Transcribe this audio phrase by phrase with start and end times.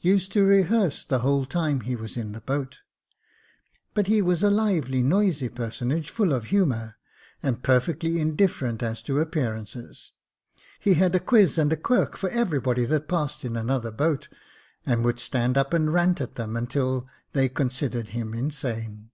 [0.00, 2.80] used to rehearse the whole time he was in the boat;
[3.94, 6.96] but he was a lively, noisy personage, full of humour,
[7.42, 10.12] and perfectly indifferent as to appearances.
[10.78, 14.28] He had a quiz and a quirk for everybody that passed in another boat,
[14.84, 19.10] and would stand up and rant at them until they considered him insane.